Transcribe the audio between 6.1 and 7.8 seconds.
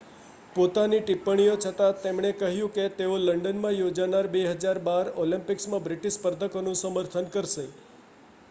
સ્પર્ધકોનું સમર્થન કરશે